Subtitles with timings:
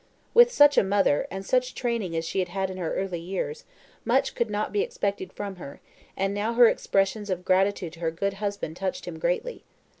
[0.33, 3.65] With such a mother, and such training as she had had in her early years,
[4.03, 5.79] much could not be expected from her,
[6.17, 9.63] and now her expressions of gratitude to her good husband touched him greatly.